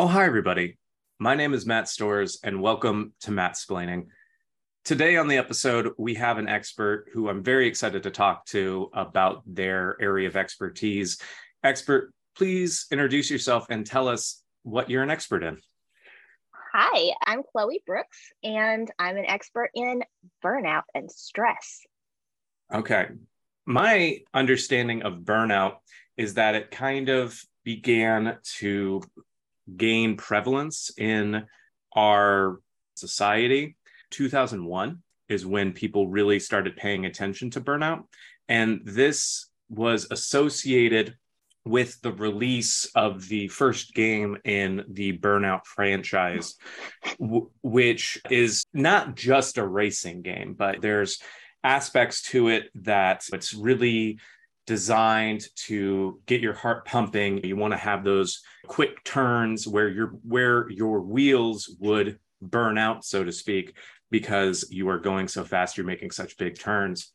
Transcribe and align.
Oh, 0.00 0.06
hi, 0.06 0.26
everybody. 0.26 0.78
My 1.18 1.34
name 1.34 1.54
is 1.54 1.66
Matt 1.66 1.88
Stores, 1.88 2.38
and 2.44 2.62
welcome 2.62 3.14
to 3.22 3.32
Mattsplaining. 3.32 4.06
Today 4.84 5.16
on 5.16 5.26
the 5.26 5.38
episode, 5.38 5.90
we 5.98 6.14
have 6.14 6.38
an 6.38 6.46
expert 6.46 7.06
who 7.12 7.28
I'm 7.28 7.42
very 7.42 7.66
excited 7.66 8.04
to 8.04 8.12
talk 8.12 8.46
to 8.46 8.90
about 8.94 9.42
their 9.44 9.96
area 10.00 10.28
of 10.28 10.36
expertise. 10.36 11.20
Expert, 11.64 12.12
please 12.36 12.86
introduce 12.92 13.28
yourself 13.28 13.66
and 13.70 13.84
tell 13.84 14.06
us 14.06 14.40
what 14.62 14.88
you're 14.88 15.02
an 15.02 15.10
expert 15.10 15.42
in. 15.42 15.58
Hi, 16.72 17.12
I'm 17.26 17.42
Chloe 17.42 17.82
Brooks, 17.84 18.30
and 18.44 18.88
I'm 19.00 19.16
an 19.16 19.26
expert 19.26 19.70
in 19.74 20.04
burnout 20.44 20.84
and 20.94 21.10
stress. 21.10 21.80
Okay. 22.72 23.08
My 23.66 24.20
understanding 24.32 25.02
of 25.02 25.22
burnout 25.24 25.78
is 26.16 26.34
that 26.34 26.54
it 26.54 26.70
kind 26.70 27.08
of 27.08 27.42
began 27.64 28.38
to 28.58 29.02
gain 29.76 30.16
prevalence 30.16 30.90
in 30.96 31.44
our 31.94 32.60
society. 32.94 33.76
2001 34.10 35.02
is 35.28 35.44
when 35.44 35.72
people 35.72 36.08
really 36.08 36.40
started 36.40 36.76
paying 36.76 37.04
attention 37.04 37.50
to 37.50 37.60
burnout. 37.60 38.04
And 38.48 38.80
this 38.84 39.48
was 39.68 40.06
associated 40.10 41.16
with 41.64 42.00
the 42.00 42.12
release 42.12 42.86
of 42.94 43.28
the 43.28 43.48
first 43.48 43.94
game 43.94 44.38
in 44.44 44.84
the 44.88 45.18
Burnout 45.18 45.66
franchise, 45.66 46.54
w- 47.20 47.50
which 47.62 48.18
is 48.30 48.64
not 48.72 49.14
just 49.14 49.58
a 49.58 49.66
racing 49.66 50.22
game, 50.22 50.54
but 50.54 50.80
there's 50.80 51.20
aspects 51.62 52.22
to 52.22 52.48
it 52.48 52.70
that 52.74 53.24
it's 53.32 53.52
really 53.52 54.18
designed 54.68 55.46
to 55.56 56.20
get 56.26 56.42
your 56.42 56.52
heart 56.52 56.84
pumping. 56.84 57.42
You 57.42 57.56
want 57.56 57.72
to 57.72 57.78
have 57.78 58.04
those 58.04 58.42
quick 58.66 59.02
turns 59.02 59.66
where 59.66 59.88
your 59.88 60.08
where 60.24 60.70
your 60.70 61.00
wheels 61.00 61.74
would 61.80 62.18
burn 62.42 62.76
out, 62.76 63.02
so 63.02 63.24
to 63.24 63.32
speak, 63.32 63.74
because 64.10 64.68
you 64.70 64.90
are 64.90 64.98
going 64.98 65.26
so 65.26 65.42
fast, 65.42 65.78
you're 65.78 65.86
making 65.86 66.10
such 66.10 66.36
big 66.36 66.58
turns. 66.58 67.10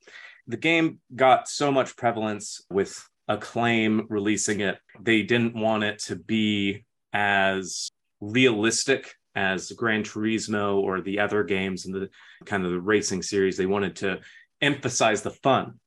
The 0.47 0.57
game 0.57 0.99
got 1.15 1.47
so 1.47 1.71
much 1.71 1.95
prevalence 1.95 2.59
with 2.71 3.07
Acclaim 3.27 4.07
releasing 4.09 4.61
it. 4.61 4.79
They 4.99 5.21
didn't 5.21 5.55
want 5.55 5.83
it 5.83 5.99
to 6.07 6.15
be 6.15 6.85
as 7.13 7.91
realistic 8.19 9.13
as 9.35 9.71
Gran 9.71 10.03
Turismo 10.03 10.81
or 10.81 11.01
the 11.01 11.19
other 11.19 11.43
games 11.43 11.85
in 11.85 11.91
the 11.91 12.09
kind 12.45 12.65
of 12.65 12.71
the 12.71 12.81
racing 12.81 13.21
series. 13.21 13.57
They 13.57 13.67
wanted 13.67 13.95
to 13.97 14.21
emphasize 14.59 15.21
the 15.21 15.31
fun. 15.31 15.79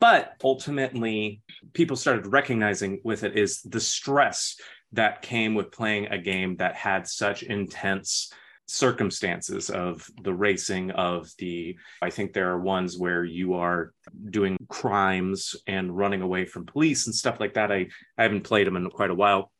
But 0.00 0.34
ultimately, 0.44 1.42
people 1.72 1.96
started 1.96 2.26
recognizing 2.26 3.00
with 3.04 3.24
it 3.24 3.36
is 3.36 3.62
the 3.62 3.80
stress 3.80 4.56
that 4.92 5.22
came 5.22 5.54
with 5.54 5.72
playing 5.72 6.06
a 6.06 6.18
game 6.18 6.56
that 6.56 6.74
had 6.74 7.06
such 7.06 7.42
intense 7.42 8.32
circumstances 8.66 9.70
of 9.70 10.06
the 10.22 10.32
racing 10.32 10.90
of 10.90 11.30
the 11.38 11.74
i 12.02 12.10
think 12.10 12.34
there 12.34 12.50
are 12.50 12.60
ones 12.60 12.98
where 12.98 13.24
you 13.24 13.54
are 13.54 13.94
doing 14.28 14.58
crimes 14.68 15.56
and 15.66 15.96
running 15.96 16.20
away 16.20 16.44
from 16.44 16.66
police 16.66 17.06
and 17.06 17.14
stuff 17.14 17.40
like 17.40 17.54
that. 17.54 17.72
I 17.72 17.86
i 18.18 18.22
haven't 18.22 18.42
played 18.42 18.66
them 18.66 18.76
in 18.76 18.90
quite 18.90 19.10
a 19.10 19.14
while 19.14 19.50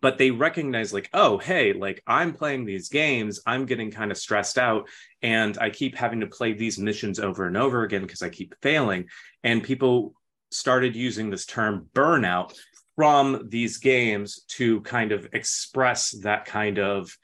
but 0.00 0.18
they 0.18 0.30
recognize 0.30 0.92
like 0.92 1.08
oh 1.12 1.38
hey 1.38 1.72
like 1.72 2.02
i'm 2.06 2.32
playing 2.32 2.64
these 2.64 2.88
games 2.88 3.40
i'm 3.46 3.66
getting 3.66 3.90
kind 3.90 4.10
of 4.10 4.18
stressed 4.18 4.58
out 4.58 4.88
and 5.22 5.58
i 5.58 5.68
keep 5.68 5.96
having 5.96 6.20
to 6.20 6.26
play 6.26 6.52
these 6.52 6.78
missions 6.78 7.18
over 7.18 7.46
and 7.46 7.56
over 7.56 7.82
again 7.82 8.02
because 8.02 8.22
i 8.22 8.28
keep 8.28 8.54
failing. 8.62 9.06
And 9.42 9.62
people 9.62 10.14
started 10.50 10.96
using 10.96 11.30
this 11.30 11.46
term 11.46 11.88
burnout 11.94 12.54
from 12.96 13.46
these 13.48 13.78
games 13.78 14.44
to 14.48 14.80
kind 14.82 15.12
of 15.12 15.28
express 15.32 16.10
that 16.22 16.44
kind 16.44 16.78
of 16.78 17.16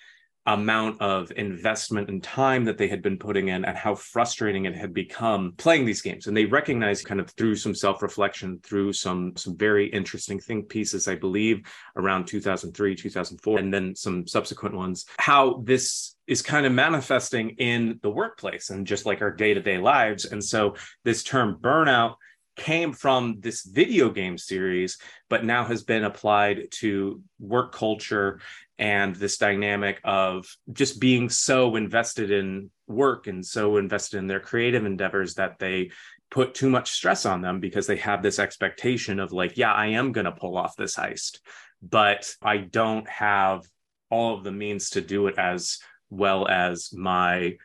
amount 0.46 1.00
of 1.00 1.32
investment 1.36 2.08
and 2.08 2.22
time 2.22 2.64
that 2.64 2.78
they 2.78 2.88
had 2.88 3.02
been 3.02 3.18
putting 3.18 3.48
in 3.48 3.64
and 3.64 3.76
how 3.76 3.94
frustrating 3.94 4.64
it 4.64 4.76
had 4.76 4.94
become 4.94 5.52
playing 5.56 5.84
these 5.84 6.02
games. 6.02 6.26
And 6.26 6.36
they 6.36 6.44
recognized 6.44 7.04
kind 7.04 7.20
of 7.20 7.30
through 7.30 7.56
some 7.56 7.74
self-reflection 7.74 8.60
through 8.62 8.92
some 8.92 9.36
some 9.36 9.56
very 9.56 9.86
interesting 9.88 10.38
think 10.38 10.68
pieces 10.68 11.08
i 11.08 11.14
believe 11.14 11.62
around 11.96 12.26
2003 12.26 12.94
2004 12.94 13.58
and 13.58 13.72
then 13.72 13.94
some 13.94 14.26
subsequent 14.26 14.74
ones 14.74 15.06
how 15.18 15.62
this 15.64 16.16
is 16.26 16.42
kind 16.42 16.66
of 16.66 16.72
manifesting 16.72 17.50
in 17.50 17.98
the 18.02 18.10
workplace 18.10 18.70
and 18.70 18.86
just 18.86 19.06
like 19.06 19.22
our 19.22 19.30
day-to-day 19.30 19.78
lives. 19.78 20.24
And 20.24 20.42
so 20.42 20.74
this 21.04 21.22
term 21.22 21.58
burnout 21.60 22.16
came 22.56 22.92
from 22.92 23.36
this 23.40 23.62
video 23.64 24.10
game 24.10 24.38
series, 24.38 24.98
but 25.28 25.44
now 25.44 25.64
has 25.64 25.84
been 25.84 26.04
applied 26.04 26.70
to 26.70 27.22
work 27.38 27.72
culture 27.72 28.40
and 28.78 29.14
this 29.16 29.38
dynamic 29.38 30.00
of 30.04 30.46
just 30.72 31.00
being 31.00 31.28
so 31.28 31.76
invested 31.76 32.30
in 32.30 32.70
work 32.86 33.26
and 33.26 33.44
so 33.44 33.76
invested 33.78 34.18
in 34.18 34.26
their 34.26 34.40
creative 34.40 34.84
endeavors 34.84 35.34
that 35.34 35.58
they 35.58 35.90
put 36.30 36.54
too 36.54 36.68
much 36.68 36.90
stress 36.90 37.24
on 37.24 37.40
them 37.40 37.60
because 37.60 37.86
they 37.86 37.96
have 37.96 38.22
this 38.22 38.38
expectation 38.38 39.18
of 39.20 39.32
like 39.32 39.56
yeah 39.56 39.72
i 39.72 39.86
am 39.86 40.12
going 40.12 40.24
to 40.24 40.32
pull 40.32 40.56
off 40.56 40.76
this 40.76 40.96
heist 40.96 41.38
but 41.82 42.30
i 42.42 42.56
don't 42.56 43.08
have 43.08 43.62
all 44.10 44.36
of 44.36 44.44
the 44.44 44.52
means 44.52 44.90
to 44.90 45.00
do 45.00 45.26
it 45.26 45.38
as 45.38 45.78
well 46.10 46.46
as 46.48 46.90
my 46.92 47.56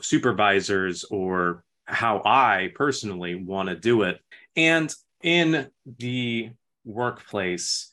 supervisors 0.00 1.04
or 1.04 1.64
how 1.84 2.22
i 2.24 2.70
personally 2.74 3.34
want 3.34 3.68
to 3.68 3.76
do 3.76 4.02
it. 4.02 4.20
And 4.56 4.92
in 5.22 5.68
the 5.98 6.50
workplace 6.84 7.88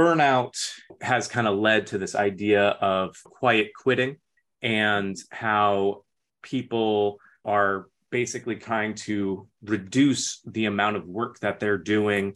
burnout 0.00 0.56
has 1.02 1.28
kind 1.28 1.46
of 1.46 1.58
led 1.58 1.88
to 1.88 1.98
this 1.98 2.14
idea 2.14 2.68
of 2.80 3.14
quiet 3.22 3.68
quitting 3.76 4.16
and 4.62 5.14
how 5.30 6.02
people 6.42 7.18
are 7.44 7.86
basically 8.10 8.56
trying 8.56 8.94
to 8.94 9.46
reduce 9.62 10.40
the 10.46 10.64
amount 10.64 10.96
of 10.96 11.06
work 11.06 11.38
that 11.40 11.60
they're 11.60 11.76
doing 11.76 12.34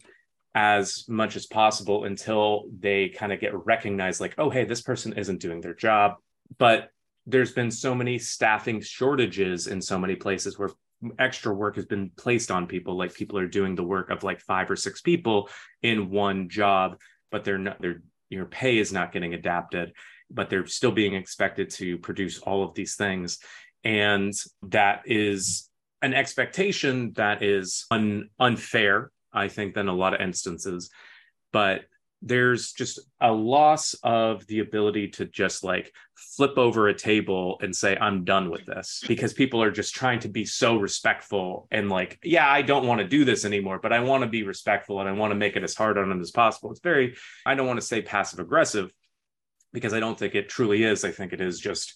as 0.53 1.05
much 1.09 1.35
as 1.35 1.47
possible 1.47 2.03
until 2.03 2.65
they 2.79 3.09
kind 3.09 3.33
of 3.33 3.39
get 3.39 3.65
recognized 3.65 4.21
like 4.21 4.35
oh 4.37 4.49
hey 4.49 4.63
this 4.63 4.81
person 4.81 5.13
isn't 5.13 5.41
doing 5.41 5.59
their 5.59 5.73
job. 5.73 6.13
But 6.59 6.89
there's 7.25 7.51
been 7.51 7.71
so 7.71 7.95
many 7.95 8.19
staffing 8.19 8.79
shortages 8.79 9.65
in 9.65 9.81
so 9.81 9.97
many 9.97 10.15
places 10.15 10.59
where 10.59 10.69
extra 11.17 11.53
work 11.53 11.75
has 11.75 11.85
been 11.85 12.11
placed 12.15 12.51
on 12.51 12.67
people 12.67 12.95
like 12.95 13.13
people 13.13 13.39
are 13.39 13.47
doing 13.47 13.73
the 13.73 13.83
work 13.83 14.11
of 14.11 14.23
like 14.23 14.39
five 14.39 14.69
or 14.69 14.75
six 14.75 15.01
people 15.01 15.49
in 15.81 16.11
one 16.11 16.47
job 16.47 16.97
but 17.31 17.43
they're 17.43 17.57
not 17.57 17.81
their 17.81 18.01
your 18.29 18.45
pay 18.45 18.77
is 18.77 18.91
not 18.91 19.11
getting 19.11 19.33
adapted 19.33 19.93
but 20.29 20.49
they're 20.49 20.65
still 20.65 20.91
being 20.91 21.15
expected 21.15 21.69
to 21.69 21.97
produce 21.97 22.39
all 22.39 22.63
of 22.63 22.73
these 22.73 22.95
things. 22.95 23.39
And 23.83 24.33
that 24.63 25.03
is 25.05 25.69
an 26.01 26.13
expectation 26.13 27.13
that 27.13 27.41
is 27.41 27.85
un, 27.89 28.29
unfair 28.39 29.11
i 29.33 29.47
think 29.47 29.73
than 29.73 29.87
a 29.87 29.93
lot 29.93 30.13
of 30.13 30.21
instances. 30.21 30.89
But 31.51 31.85
there's 32.25 32.73
just 32.73 32.99
a 33.21 33.31
loss 33.31 33.93
of 34.03 34.45
the 34.47 34.59
ability 34.59 35.07
to 35.07 35.25
just 35.25 35.63
like 35.63 35.93
flip 36.15 36.57
over 36.57 36.87
a 36.87 36.93
table 36.93 37.57
and 37.61 37.73
say 37.73 37.95
i'm 37.97 38.23
done 38.23 38.49
with 38.49 38.65
this 38.65 39.03
because 39.07 39.31
people 39.31 39.61
are 39.61 39.71
just 39.71 39.93
trying 39.93 40.19
to 40.19 40.27
be 40.27 40.43
so 40.43 40.77
respectful 40.77 41.67
and 41.71 41.89
like 41.89 42.19
yeah 42.23 42.49
i 42.49 42.61
don't 42.61 42.87
want 42.87 42.99
to 42.99 43.07
do 43.07 43.23
this 43.23 43.45
anymore 43.45 43.79
but 43.81 43.93
i 43.93 43.99
want 43.99 44.23
to 44.23 44.29
be 44.29 44.43
respectful 44.43 44.99
and 44.99 45.07
i 45.07 45.11
want 45.11 45.31
to 45.31 45.35
make 45.35 45.55
it 45.55 45.63
as 45.63 45.75
hard 45.75 45.97
on 45.97 46.09
them 46.09 46.19
as 46.19 46.31
possible. 46.31 46.71
It's 46.71 46.81
very 46.81 47.15
i 47.45 47.53
don't 47.53 47.67
want 47.67 47.79
to 47.79 47.85
say 47.85 48.01
passive 48.01 48.39
aggressive 48.39 48.91
because 49.71 49.93
i 49.93 49.99
don't 49.99 50.17
think 50.17 50.35
it 50.35 50.49
truly 50.49 50.83
is. 50.83 51.05
I 51.05 51.11
think 51.11 51.31
it 51.31 51.41
is 51.41 51.59
just 51.59 51.95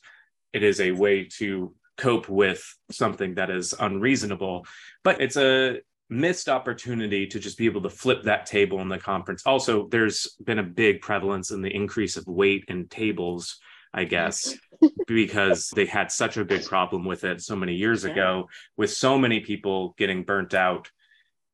it 0.54 0.64
is 0.64 0.80
a 0.80 0.92
way 0.92 1.26
to 1.38 1.74
cope 2.00 2.30
with 2.30 2.64
something 2.92 3.36
that 3.36 3.50
is 3.50 3.74
unreasonable. 3.80 4.66
But 5.04 5.22
it's 5.22 5.38
a 5.38 5.82
missed 6.10 6.50
opportunity 6.50 7.28
to 7.28 7.40
just 7.40 7.58
be 7.58 7.66
able 7.66 7.82
to 7.82 7.90
flip 7.90 8.24
that 8.24 8.46
table 8.46 8.82
in 8.82 8.90
the 8.90 8.98
conference. 8.98 9.44
Also, 9.46 9.88
there's 9.88 10.36
been 10.44 10.60
a 10.60 10.64
big 10.64 11.02
prevalence 11.02 11.52
in 11.52 11.62
the 11.62 11.74
increase 11.74 12.18
of 12.18 12.28
weight 12.28 12.66
in 12.68 12.88
tables, 12.88 13.60
I 13.94 14.06
guess, 14.06 14.56
because 15.08 15.70
they 15.76 15.86
had 15.86 16.12
such 16.12 16.38
a 16.38 16.46
big 16.46 16.66
problem 16.66 17.06
with 17.06 17.24
it 17.24 17.42
so 17.42 17.56
many 17.56 17.76
years 17.76 18.04
yeah. 18.04 18.12
ago, 18.12 18.50
with 18.76 18.92
so 18.92 19.18
many 19.18 19.42
people 19.42 19.94
getting 19.98 20.24
burnt 20.24 20.54
out, 20.54 20.90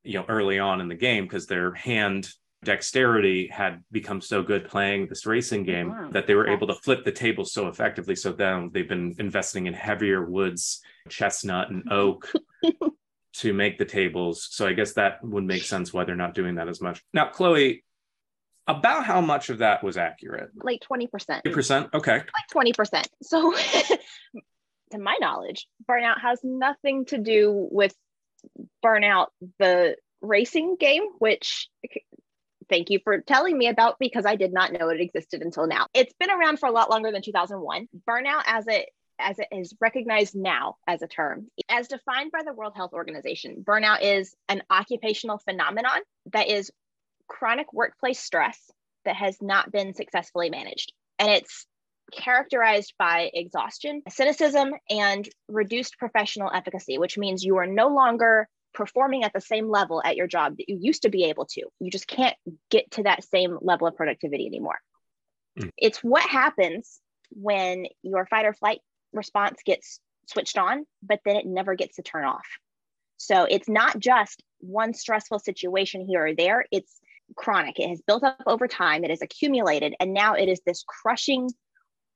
you 0.03 0.13
know, 0.13 0.25
early 0.29 0.59
on 0.59 0.79
in 0.79 0.87
the 0.87 0.95
game 0.95 1.25
because 1.25 1.47
their 1.47 1.73
hand 1.73 2.29
dexterity 2.63 3.47
had 3.47 3.83
become 3.91 4.21
so 4.21 4.41
good 4.41 4.67
playing 4.67 5.07
this 5.07 5.25
racing 5.25 5.63
game 5.63 5.89
wow. 5.89 6.09
that 6.11 6.27
they 6.27 6.33
were 6.33 6.47
able 6.47 6.65
to 6.67 6.73
flip 6.73 7.03
the 7.03 7.11
table 7.11 7.45
so 7.45 7.67
effectively. 7.67 8.15
So 8.15 8.31
then 8.31 8.71
they've 8.73 8.89
been 8.89 9.15
investing 9.19 9.67
in 9.67 9.73
heavier 9.73 10.25
woods, 10.25 10.81
chestnut 11.09 11.69
and 11.69 11.83
oak 11.91 12.31
to 13.39 13.53
make 13.53 13.77
the 13.77 13.85
tables. 13.85 14.47
So 14.51 14.67
I 14.67 14.73
guess 14.73 14.93
that 14.93 15.23
would 15.23 15.43
make 15.43 15.63
sense 15.63 15.93
why 15.93 16.05
they're 16.05 16.15
not 16.15 16.33
doing 16.33 16.55
that 16.55 16.67
as 16.67 16.81
much. 16.81 17.03
Now, 17.13 17.29
Chloe, 17.29 17.83
about 18.67 19.05
how 19.05 19.21
much 19.21 19.49
of 19.49 19.59
that 19.59 19.83
was 19.83 19.97
accurate? 19.97 20.49
Like 20.55 20.81
20%. 20.89 21.09
20%? 21.43 21.93
Okay. 21.93 22.17
Like 22.17 22.73
20%. 22.73 23.05
So 23.21 23.53
to 24.91 24.97
my 24.97 25.17
knowledge, 25.19 25.67
burnout 25.89 26.21
has 26.21 26.39
nothing 26.43 27.05
to 27.05 27.17
do 27.17 27.67
with 27.71 27.93
burnout 28.83 29.27
the 29.59 29.95
racing 30.21 30.77
game, 30.79 31.03
which 31.19 31.69
thank 32.69 32.89
you 32.89 32.99
for 33.03 33.21
telling 33.21 33.57
me 33.57 33.67
about 33.67 33.97
because 33.99 34.25
I 34.25 34.35
did 34.35 34.53
not 34.53 34.71
know 34.71 34.89
it 34.89 35.01
existed 35.01 35.41
until 35.41 35.67
now. 35.67 35.87
It's 35.93 36.13
been 36.19 36.31
around 36.31 36.59
for 36.59 36.67
a 36.67 36.71
lot 36.71 36.89
longer 36.89 37.11
than 37.11 37.21
2001. 37.21 37.87
Burnout 38.07 38.43
as 38.47 38.67
it 38.67 38.89
as 39.19 39.39
it 39.39 39.47
is 39.51 39.73
recognized 39.79 40.35
now 40.35 40.75
as 40.87 41.01
a 41.01 41.07
term. 41.07 41.47
As 41.69 41.87
defined 41.87 42.31
by 42.31 42.43
the 42.43 42.53
World 42.53 42.73
Health 42.75 42.93
Organization, 42.93 43.63
burnout 43.63 43.99
is 44.01 44.35
an 44.49 44.63
occupational 44.69 45.37
phenomenon 45.37 45.99
that 46.33 46.49
is 46.49 46.71
chronic 47.27 47.71
workplace 47.73 48.19
stress 48.19 48.59
that 49.05 49.15
has 49.15 49.41
not 49.41 49.71
been 49.71 49.93
successfully 49.93 50.49
managed. 50.49 50.93
And 51.19 51.29
it's 51.29 51.65
characterized 52.11 52.93
by 52.99 53.31
exhaustion, 53.33 54.01
cynicism, 54.09 54.73
and 54.89 55.27
reduced 55.47 55.97
professional 55.97 56.51
efficacy, 56.53 56.97
which 56.97 57.17
means 57.17 57.43
you 57.43 57.57
are 57.57 57.67
no 57.67 57.87
longer 57.87 58.47
performing 58.73 59.23
at 59.23 59.33
the 59.33 59.41
same 59.41 59.69
level 59.69 60.01
at 60.03 60.15
your 60.15 60.27
job 60.27 60.57
that 60.57 60.69
you 60.69 60.77
used 60.79 61.03
to 61.03 61.09
be 61.09 61.25
able 61.25 61.45
to. 61.45 61.63
You 61.79 61.89
just 61.89 62.07
can't 62.07 62.35
get 62.69 62.91
to 62.91 63.03
that 63.03 63.23
same 63.23 63.57
level 63.61 63.87
of 63.87 63.95
productivity 63.95 64.45
anymore. 64.45 64.79
Mm. 65.59 65.71
It's 65.77 65.99
what 65.99 66.23
happens 66.23 66.99
when 67.31 67.85
your 68.03 68.25
fight 68.25 68.45
or 68.45 68.53
flight 68.53 68.79
response 69.15 69.61
gets 69.65 69.99
switched 70.27 70.57
on, 70.57 70.85
but 71.03 71.19
then 71.25 71.35
it 71.35 71.45
never 71.45 71.75
gets 71.75 71.95
to 71.95 72.03
turn 72.03 72.25
off. 72.25 72.45
So 73.17 73.45
it's 73.49 73.69
not 73.69 73.99
just 73.99 74.43
one 74.59 74.93
stressful 74.93 75.39
situation 75.39 76.05
here 76.05 76.27
or 76.27 76.35
there, 76.35 76.65
it's 76.71 76.99
chronic. 77.35 77.79
It 77.79 77.89
has 77.89 78.01
built 78.01 78.23
up 78.23 78.41
over 78.45 78.67
time, 78.67 79.03
it 79.03 79.09
has 79.09 79.21
accumulated, 79.21 79.95
and 79.99 80.13
now 80.13 80.33
it 80.33 80.49
is 80.49 80.61
this 80.65 80.83
crushing 80.87 81.49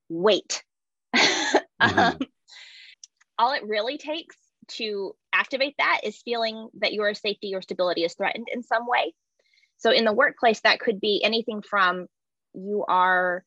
weight. 0.09 0.63
mm-hmm. 1.15 1.99
um, 1.99 2.19
all 3.37 3.53
it 3.53 3.63
really 3.65 3.97
takes 3.97 4.35
to 4.67 5.15
activate 5.33 5.75
that 5.79 6.01
is 6.03 6.21
feeling 6.23 6.69
that 6.79 6.93
your 6.93 7.13
safety 7.13 7.55
or 7.55 7.61
stability 7.61 8.03
is 8.03 8.13
threatened 8.13 8.47
in 8.53 8.61
some 8.61 8.85
way. 8.87 9.13
So 9.77 9.91
in 9.91 10.03
the 10.03 10.13
workplace, 10.13 10.59
that 10.61 10.79
could 10.79 10.99
be 10.99 11.21
anything 11.23 11.61
from 11.61 12.07
you 12.53 12.85
are 12.87 13.43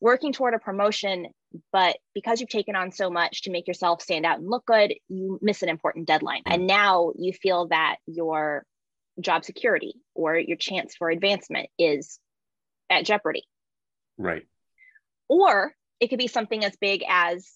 working 0.00 0.32
toward 0.32 0.54
a 0.54 0.58
promotion, 0.58 1.26
but 1.72 1.96
because 2.14 2.40
you've 2.40 2.50
taken 2.50 2.76
on 2.76 2.92
so 2.92 3.10
much 3.10 3.42
to 3.42 3.50
make 3.50 3.68
yourself 3.68 4.02
stand 4.02 4.26
out 4.26 4.38
and 4.38 4.48
look 4.48 4.66
good, 4.66 4.94
you 5.08 5.38
miss 5.42 5.62
an 5.62 5.68
important 5.68 6.06
deadline. 6.06 6.42
And 6.46 6.66
now 6.66 7.12
you 7.16 7.32
feel 7.32 7.68
that 7.68 7.96
your 8.06 8.64
job 9.20 9.44
security 9.44 9.94
or 10.14 10.36
your 10.36 10.56
chance 10.56 10.94
for 10.96 11.10
advancement 11.10 11.68
is 11.78 12.18
at 12.90 13.04
jeopardy. 13.04 13.44
Right. 14.18 14.46
Or 15.28 15.74
it 16.00 16.08
could 16.08 16.18
be 16.18 16.28
something 16.28 16.64
as 16.64 16.76
big 16.80 17.02
as 17.08 17.52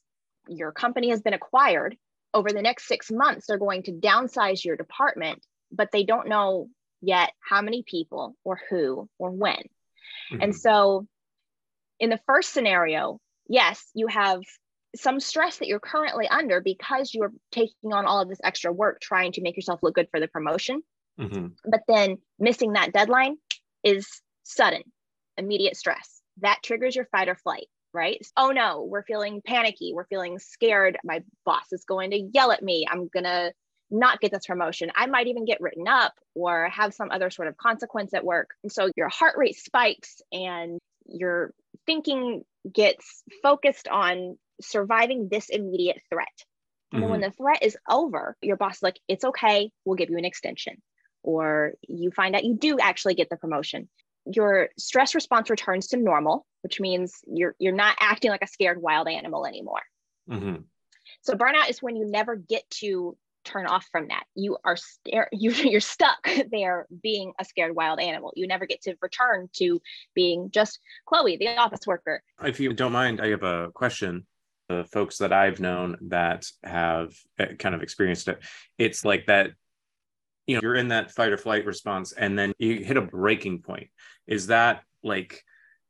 your 0.48 0.72
company 0.72 1.10
has 1.10 1.20
been 1.20 1.34
acquired 1.34 1.96
over 2.34 2.52
the 2.52 2.62
next 2.62 2.86
six 2.86 3.10
months, 3.10 3.46
they're 3.46 3.58
going 3.58 3.82
to 3.84 3.92
downsize 3.92 4.64
your 4.64 4.76
department, 4.76 5.44
but 5.72 5.90
they 5.92 6.04
don't 6.04 6.28
know 6.28 6.68
yet 7.00 7.32
how 7.40 7.62
many 7.62 7.82
people 7.82 8.36
or 8.44 8.60
who 8.68 9.08
or 9.18 9.30
when. 9.30 9.56
Mm-hmm. 10.32 10.42
And 10.42 10.56
so, 10.56 11.06
in 11.98 12.10
the 12.10 12.20
first 12.26 12.52
scenario, 12.52 13.18
yes, 13.48 13.84
you 13.94 14.06
have 14.06 14.40
some 14.96 15.20
stress 15.20 15.58
that 15.58 15.68
you're 15.68 15.80
currently 15.80 16.28
under 16.28 16.60
because 16.60 17.12
you're 17.12 17.32
taking 17.52 17.92
on 17.92 18.06
all 18.06 18.20
of 18.20 18.28
this 18.28 18.40
extra 18.42 18.72
work 18.72 19.00
trying 19.00 19.32
to 19.32 19.42
make 19.42 19.56
yourself 19.56 19.82
look 19.82 19.94
good 19.94 20.08
for 20.10 20.20
the 20.20 20.28
promotion. 20.28 20.82
Mm-hmm. 21.20 21.48
But 21.70 21.82
then 21.88 22.18
missing 22.38 22.72
that 22.72 22.92
deadline 22.92 23.36
is 23.84 24.06
sudden, 24.44 24.82
immediate 25.36 25.76
stress. 25.76 26.20
That 26.40 26.60
triggers 26.62 26.96
your 26.96 27.06
fight 27.06 27.28
or 27.28 27.34
flight 27.34 27.66
right? 27.94 28.24
Oh 28.36 28.50
no, 28.50 28.86
we're 28.88 29.02
feeling 29.02 29.40
panicky. 29.44 29.92
We're 29.94 30.06
feeling 30.06 30.38
scared. 30.38 30.98
My 31.04 31.22
boss 31.44 31.72
is 31.72 31.84
going 31.84 32.10
to 32.10 32.28
yell 32.32 32.52
at 32.52 32.62
me. 32.62 32.86
I'm 32.88 33.08
going 33.08 33.24
to 33.24 33.52
not 33.90 34.20
get 34.20 34.30
this 34.30 34.46
promotion. 34.46 34.92
I 34.94 35.06
might 35.06 35.28
even 35.28 35.44
get 35.44 35.60
written 35.60 35.88
up 35.88 36.12
or 36.34 36.68
have 36.68 36.92
some 36.92 37.10
other 37.10 37.30
sort 37.30 37.48
of 37.48 37.56
consequence 37.56 38.12
at 38.12 38.24
work. 38.24 38.50
And 38.62 38.70
so 38.70 38.90
your 38.96 39.08
heart 39.08 39.36
rate 39.38 39.56
spikes 39.56 40.20
and 40.30 40.78
your 41.06 41.52
thinking 41.86 42.44
gets 42.72 43.22
focused 43.42 43.88
on 43.88 44.38
surviving 44.60 45.28
this 45.30 45.48
immediate 45.48 46.00
threat. 46.10 46.26
And 46.92 47.00
mm-hmm. 47.00 47.00
then 47.02 47.10
when 47.10 47.20
the 47.20 47.36
threat 47.36 47.62
is 47.62 47.76
over, 47.88 48.36
your 48.42 48.56
boss 48.56 48.76
is 48.76 48.82
like, 48.82 48.98
it's 49.08 49.24
okay, 49.24 49.70
we'll 49.84 49.96
give 49.96 50.10
you 50.10 50.18
an 50.18 50.24
extension. 50.24 50.82
Or 51.22 51.74
you 51.86 52.10
find 52.10 52.34
out 52.34 52.44
you 52.44 52.54
do 52.54 52.78
actually 52.78 53.14
get 53.14 53.28
the 53.28 53.36
promotion 53.36 53.88
your 54.34 54.68
stress 54.78 55.14
response 55.14 55.50
returns 55.50 55.88
to 55.88 55.96
normal, 55.96 56.46
which 56.62 56.80
means 56.80 57.14
you're 57.26 57.54
you're 57.58 57.74
not 57.74 57.96
acting 58.00 58.30
like 58.30 58.42
a 58.42 58.48
scared 58.48 58.80
wild 58.80 59.08
animal 59.08 59.46
anymore. 59.46 59.82
Mm-hmm. 60.30 60.62
So 61.22 61.34
burnout 61.34 61.70
is 61.70 61.82
when 61.82 61.96
you 61.96 62.06
never 62.06 62.36
get 62.36 62.68
to 62.80 63.16
turn 63.48 63.66
off 63.66 63.86
from 63.90 64.08
that. 64.08 64.24
You 64.34 64.58
are 64.64 64.76
st- 64.76 65.26
you, 65.32 65.50
you're 65.50 65.80
stuck 65.80 66.18
there 66.50 66.86
being 67.02 67.32
a 67.38 67.44
scared 67.44 67.74
wild 67.74 68.00
animal. 68.00 68.32
You 68.36 68.46
never 68.46 68.66
get 68.66 68.82
to 68.82 68.94
return 69.00 69.48
to 69.54 69.80
being 70.14 70.50
just 70.50 70.78
Chloe, 71.06 71.36
the 71.36 71.56
office 71.56 71.86
worker. 71.86 72.22
If 72.42 72.60
you 72.60 72.72
don't 72.72 72.92
mind, 72.92 73.20
I 73.20 73.28
have 73.28 73.42
a 73.42 73.70
question. 73.72 74.26
The 74.68 74.84
folks 74.92 75.18
that 75.18 75.32
I've 75.32 75.60
known 75.60 75.96
that 76.08 76.44
have 76.62 77.14
eh, 77.38 77.54
kind 77.58 77.74
of 77.74 77.82
experienced 77.82 78.28
it, 78.28 78.38
it's 78.76 79.02
like 79.02 79.24
that 79.26 79.52
you 80.46 80.54
know 80.54 80.60
you're 80.62 80.74
in 80.74 80.88
that 80.88 81.10
fight 81.10 81.32
or 81.32 81.38
flight 81.38 81.64
response 81.64 82.12
and 82.12 82.38
then 82.38 82.52
you 82.58 82.76
hit 82.84 82.96
a 82.96 83.02
breaking 83.02 83.60
point 83.62 83.88
is 84.26 84.48
that 84.48 84.82
like 85.02 85.42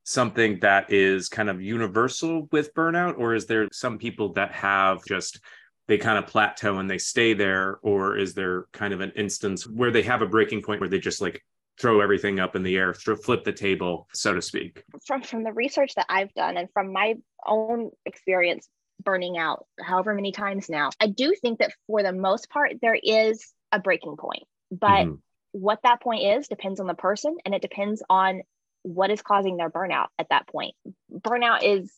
something 0.05 0.59
that 0.61 0.93
is 0.93 1.29
kind 1.29 1.51
of 1.51 1.61
universal 1.61 2.49
with 2.51 2.75
burnout 2.75 3.19
or 3.19 3.35
is 3.35 3.47
there 3.47 3.69
some 3.73 3.99
people 3.99 4.33
that 4.33 4.53
have 4.53 5.05
just 5.05 5.41
they 5.89 5.99
kind 5.99 6.19
of 6.19 6.27
plateau 6.27 6.79
and 6.79 6.91
they 6.91 6.99
stay 6.99 7.35
there 7.35 7.79
or 7.83 8.17
is 8.17 8.35
there 8.35 8.67
kind 8.73 8.95
of 8.95 9.01
an 9.01 9.13
instance 9.17 9.67
where 9.67 9.91
they 9.91 10.03
have 10.03 10.23
a 10.23 10.27
breaking 10.27 10.63
point 10.63 10.81
where 10.81 10.89
they 10.89 10.99
just 10.99 11.21
like 11.21 11.43
throw 11.81 12.01
everything 12.01 12.41
up 12.41 12.57
in 12.57 12.63
the 12.63 12.77
air 12.77 12.95
flip 12.95 13.45
the 13.45 13.53
table 13.53 14.09
so 14.13 14.35
to 14.35 14.43
speak 14.43 14.85
from 15.07 15.23
from 15.23 15.43
the 15.45 15.53
research 15.53 15.95
that 15.95 16.07
i've 16.09 16.33
done 16.35 16.57
and 16.57 16.69
from 16.73 16.93
my 16.93 17.15
own 17.47 17.91
experience 18.05 18.69
burning 19.05 19.39
out 19.39 19.65
however 19.81 20.13
many 20.13 20.33
times 20.33 20.69
now 20.69 20.91
i 21.01 21.07
do 21.07 21.35
think 21.41 21.59
that 21.59 21.73
for 21.87 22.03
the 22.03 22.13
most 22.13 22.51
part 22.51 22.73
there 22.83 22.99
is 23.03 23.53
a 23.73 23.79
breaking 23.79 24.17
point. 24.17 24.45
But 24.71 25.07
mm-hmm. 25.07 25.15
what 25.53 25.81
that 25.83 26.01
point 26.01 26.25
is 26.25 26.49
depends 26.49 26.81
on 26.81 26.87
the 26.87 26.95
person 26.95 27.37
and 27.45 27.55
it 27.55 27.63
depends 27.63 28.03
on 28.09 28.43
what 28.83 29.11
is 29.11 29.23
causing 29.23 29.57
their 29.57 29.71
burnout 29.71 30.07
at 30.19 30.29
that 30.31 30.47
point. 30.47 30.75
Burnout 31.13 31.63
is, 31.63 31.93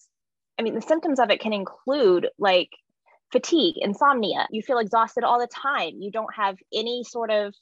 I 0.58 0.62
mean, 0.62 0.75
the 0.75 0.82
symptoms 0.82 1.20
of 1.20 1.31
it 1.31 1.40
can 1.40 1.52
include 1.52 2.28
like 2.38 2.70
fatigue, 3.32 3.76
insomnia. 3.78 4.46
You 4.50 4.62
feel 4.62 4.78
exhausted 4.78 5.24
all 5.24 5.38
the 5.38 5.46
time. 5.46 6.00
You 6.00 6.10
don't 6.10 6.34
have 6.34 6.56
any 6.72 7.04
sort 7.04 7.30
of 7.30 7.54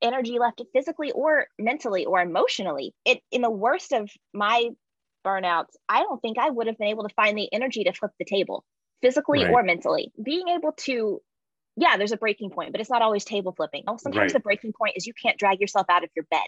energy 0.00 0.38
left 0.38 0.62
physically 0.72 1.10
or 1.12 1.46
mentally 1.58 2.04
or 2.04 2.20
emotionally. 2.20 2.94
It 3.04 3.20
in 3.30 3.42
the 3.42 3.50
worst 3.50 3.92
of 3.92 4.10
my 4.32 4.70
burnouts, 5.24 5.74
I 5.88 6.02
don't 6.02 6.20
think 6.20 6.38
I 6.38 6.50
would 6.50 6.66
have 6.66 6.78
been 6.78 6.88
able 6.88 7.06
to 7.06 7.14
find 7.14 7.36
the 7.36 7.52
energy 7.52 7.84
to 7.84 7.92
flip 7.92 8.12
the 8.18 8.24
table 8.24 8.64
physically 9.02 9.44
right. 9.44 9.52
or 9.52 9.62
mentally. 9.62 10.12
Being 10.22 10.48
able 10.48 10.72
to 10.84 11.20
yeah, 11.76 11.96
there's 11.96 12.12
a 12.12 12.16
breaking 12.16 12.50
point, 12.50 12.72
but 12.72 12.80
it's 12.80 12.90
not 12.90 13.02
always 13.02 13.24
table 13.24 13.52
flipping. 13.56 13.84
Oh, 13.86 13.96
sometimes 13.98 14.32
right. 14.32 14.32
the 14.32 14.40
breaking 14.40 14.72
point 14.72 14.94
is 14.96 15.06
you 15.06 15.12
can't 15.20 15.38
drag 15.38 15.60
yourself 15.60 15.86
out 15.88 16.02
of 16.02 16.10
your 16.16 16.24
bed. 16.28 16.46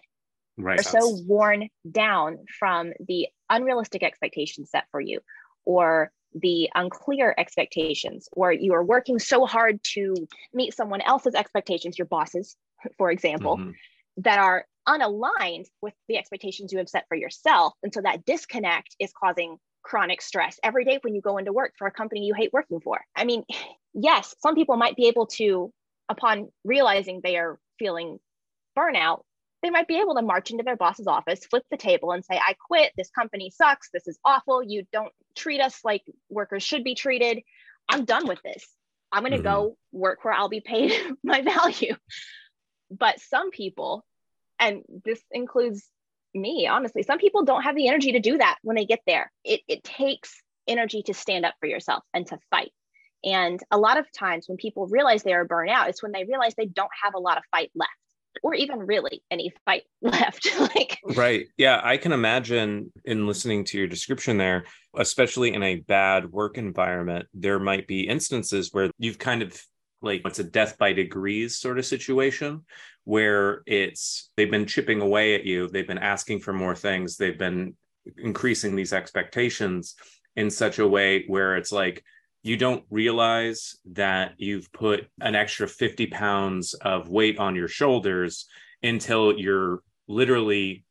Right. 0.56 0.76
You're 0.76 1.00
so 1.00 1.20
worn 1.24 1.68
down 1.88 2.38
from 2.58 2.92
the 3.06 3.28
unrealistic 3.48 4.02
expectations 4.02 4.70
set 4.70 4.86
for 4.90 5.00
you 5.00 5.20
or 5.64 6.10
the 6.34 6.68
unclear 6.74 7.34
expectations, 7.38 8.28
or 8.32 8.52
you 8.52 8.74
are 8.74 8.84
working 8.84 9.18
so 9.18 9.46
hard 9.46 9.82
to 9.94 10.14
meet 10.52 10.74
someone 10.74 11.00
else's 11.00 11.34
expectations, 11.34 11.98
your 11.98 12.06
bosses, 12.06 12.56
for 12.98 13.10
example, 13.10 13.56
mm-hmm. 13.56 13.70
that 14.18 14.38
are 14.38 14.66
unaligned 14.88 15.66
with 15.82 15.94
the 16.08 16.16
expectations 16.16 16.72
you 16.72 16.78
have 16.78 16.88
set 16.88 17.06
for 17.08 17.16
yourself. 17.16 17.74
And 17.82 17.92
so 17.92 18.00
that 18.02 18.24
disconnect 18.24 18.96
is 18.98 19.12
causing 19.12 19.58
chronic 19.82 20.20
stress 20.20 20.58
every 20.62 20.84
day 20.84 20.98
when 21.02 21.14
you 21.14 21.20
go 21.20 21.38
into 21.38 21.52
work 21.52 21.72
for 21.78 21.86
a 21.86 21.90
company 21.92 22.26
you 22.26 22.34
hate 22.34 22.52
working 22.52 22.80
for. 22.80 23.00
I 23.16 23.24
mean, 23.24 23.44
yes, 23.94 24.34
some 24.40 24.54
people 24.54 24.76
might 24.76 24.96
be 24.96 25.08
able 25.08 25.26
to, 25.26 25.72
upon 26.08 26.48
realizing 26.64 27.20
they 27.22 27.36
are 27.36 27.58
feeling 27.78 28.18
burnout, 28.76 29.22
they 29.62 29.70
might 29.70 29.88
be 29.88 30.00
able 30.00 30.14
to 30.14 30.22
march 30.22 30.50
into 30.50 30.64
their 30.64 30.76
boss's 30.76 31.06
office, 31.06 31.44
flip 31.44 31.64
the 31.70 31.76
table, 31.76 32.12
and 32.12 32.24
say, 32.24 32.34
I 32.36 32.54
quit. 32.66 32.92
This 32.96 33.10
company 33.10 33.50
sucks. 33.50 33.90
This 33.92 34.08
is 34.08 34.18
awful. 34.24 34.62
You 34.62 34.84
don't 34.92 35.12
treat 35.36 35.60
us 35.60 35.80
like 35.84 36.02
workers 36.28 36.62
should 36.62 36.84
be 36.84 36.94
treated. 36.94 37.42
I'm 37.88 38.04
done 38.04 38.26
with 38.26 38.40
this. 38.42 38.66
I'm 39.12 39.22
going 39.22 39.32
to 39.32 39.38
mm-hmm. 39.38 39.44
go 39.44 39.76
work 39.92 40.24
where 40.24 40.34
I'll 40.34 40.48
be 40.48 40.60
paid 40.60 40.92
my 41.24 41.42
value. 41.42 41.94
But 42.90 43.20
some 43.20 43.50
people, 43.50 44.04
and 44.58 44.82
this 45.04 45.20
includes 45.30 45.86
me, 46.34 46.66
honestly, 46.66 47.02
some 47.02 47.18
people 47.18 47.44
don't 47.44 47.62
have 47.62 47.76
the 47.76 47.88
energy 47.88 48.12
to 48.12 48.20
do 48.20 48.38
that 48.38 48.56
when 48.62 48.76
they 48.76 48.86
get 48.86 49.00
there. 49.06 49.30
It, 49.44 49.60
it 49.68 49.84
takes 49.84 50.40
energy 50.66 51.02
to 51.02 51.14
stand 51.14 51.44
up 51.44 51.54
for 51.60 51.66
yourself 51.66 52.04
and 52.14 52.26
to 52.28 52.38
fight. 52.50 52.72
And 53.24 53.60
a 53.70 53.78
lot 53.78 53.98
of 53.98 54.10
times 54.12 54.48
when 54.48 54.56
people 54.56 54.86
realize 54.86 55.22
they 55.22 55.34
are 55.34 55.46
burnout, 55.46 55.88
it's 55.88 56.02
when 56.02 56.12
they 56.12 56.24
realize 56.24 56.54
they 56.54 56.66
don't 56.66 56.90
have 57.02 57.14
a 57.14 57.18
lot 57.18 57.36
of 57.36 57.44
fight 57.50 57.70
left 57.74 57.90
or 58.42 58.54
even 58.54 58.78
really 58.78 59.22
any 59.30 59.52
fight 59.64 59.82
left 60.02 60.48
like 60.60 60.98
right. 61.16 61.46
Yeah 61.56 61.80
i 61.82 61.96
can 61.96 62.12
imagine 62.12 62.92
in 63.04 63.26
listening 63.26 63.64
to 63.66 63.78
your 63.78 63.86
description 63.86 64.36
there 64.36 64.64
especially 64.96 65.54
in 65.54 65.62
a 65.62 65.76
bad 65.76 66.30
work 66.30 66.58
environment 66.58 67.26
there 67.34 67.58
might 67.58 67.86
be 67.86 68.08
instances 68.08 68.70
where 68.72 68.90
you've 68.98 69.18
kind 69.18 69.42
of 69.42 69.60
like 70.02 70.22
it's 70.24 70.38
a 70.38 70.44
death 70.44 70.78
by 70.78 70.92
degrees 70.92 71.58
sort 71.58 71.78
of 71.78 71.84
situation 71.84 72.64
where 73.04 73.62
it's 73.66 74.30
they've 74.36 74.50
been 74.50 74.66
chipping 74.66 75.00
away 75.00 75.34
at 75.34 75.44
you 75.44 75.68
they've 75.68 75.86
been 75.86 75.98
asking 75.98 76.40
for 76.40 76.52
more 76.52 76.74
things 76.74 77.16
they've 77.16 77.38
been 77.38 77.74
increasing 78.18 78.74
these 78.74 78.92
expectations 78.92 79.94
in 80.36 80.50
such 80.50 80.78
a 80.78 80.88
way 80.88 81.24
where 81.26 81.56
it's 81.56 81.72
like 81.72 82.02
you 82.42 82.56
don't 82.56 82.84
realize 82.90 83.76
that 83.92 84.32
you've 84.38 84.72
put 84.72 85.06
an 85.20 85.34
extra 85.34 85.68
50 85.68 86.06
pounds 86.06 86.74
of 86.74 87.08
weight 87.08 87.38
on 87.38 87.54
your 87.54 87.68
shoulders 87.68 88.46
until 88.82 89.38
you're 89.38 89.82
literally 90.08 90.84